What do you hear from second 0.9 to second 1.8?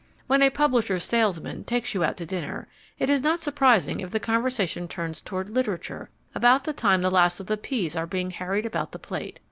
salesman